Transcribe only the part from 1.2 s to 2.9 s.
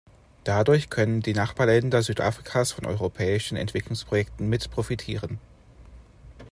die Nachbarländer Südafrikas von